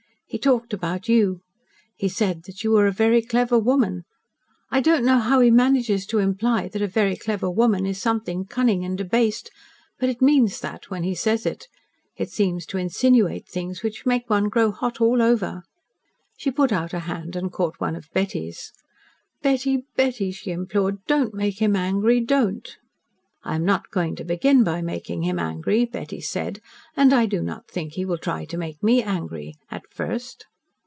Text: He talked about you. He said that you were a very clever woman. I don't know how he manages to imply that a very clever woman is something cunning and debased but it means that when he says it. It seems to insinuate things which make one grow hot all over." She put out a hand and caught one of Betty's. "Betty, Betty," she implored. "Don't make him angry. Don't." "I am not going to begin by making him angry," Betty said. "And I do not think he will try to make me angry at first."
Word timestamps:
He 0.33 0.39
talked 0.39 0.71
about 0.73 1.09
you. 1.09 1.41
He 1.97 2.07
said 2.07 2.43
that 2.43 2.63
you 2.63 2.71
were 2.71 2.87
a 2.87 2.91
very 2.93 3.21
clever 3.21 3.59
woman. 3.59 4.05
I 4.69 4.79
don't 4.79 5.03
know 5.03 5.19
how 5.19 5.41
he 5.41 5.51
manages 5.51 6.05
to 6.05 6.19
imply 6.19 6.69
that 6.69 6.81
a 6.81 6.87
very 6.87 7.17
clever 7.17 7.51
woman 7.51 7.85
is 7.85 7.99
something 8.01 8.45
cunning 8.45 8.85
and 8.85 8.97
debased 8.97 9.51
but 9.99 10.07
it 10.07 10.21
means 10.21 10.61
that 10.61 10.89
when 10.89 11.03
he 11.03 11.15
says 11.15 11.45
it. 11.45 11.67
It 12.15 12.29
seems 12.29 12.65
to 12.67 12.77
insinuate 12.77 13.45
things 13.49 13.83
which 13.83 14.05
make 14.05 14.29
one 14.29 14.47
grow 14.47 14.71
hot 14.71 15.01
all 15.01 15.21
over." 15.21 15.63
She 16.37 16.49
put 16.49 16.71
out 16.71 16.93
a 16.93 16.99
hand 16.99 17.35
and 17.35 17.51
caught 17.51 17.81
one 17.81 17.97
of 17.97 18.07
Betty's. 18.13 18.71
"Betty, 19.41 19.83
Betty," 19.97 20.31
she 20.31 20.51
implored. 20.51 20.99
"Don't 21.07 21.33
make 21.33 21.61
him 21.61 21.75
angry. 21.75 22.21
Don't." 22.21 22.77
"I 23.43 23.55
am 23.55 23.65
not 23.65 23.89
going 23.89 24.15
to 24.17 24.23
begin 24.23 24.63
by 24.63 24.83
making 24.83 25.23
him 25.23 25.39
angry," 25.39 25.83
Betty 25.85 26.21
said. 26.21 26.59
"And 26.95 27.11
I 27.11 27.25
do 27.25 27.41
not 27.41 27.67
think 27.67 27.93
he 27.93 28.05
will 28.05 28.19
try 28.19 28.45
to 28.45 28.55
make 28.55 28.83
me 28.83 29.01
angry 29.01 29.55
at 29.71 29.81
first." 29.91 30.45